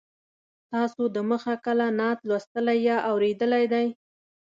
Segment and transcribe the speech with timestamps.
[0.71, 3.87] تاسو د مخه کله نعت لوستلی یا اورېدلی دی.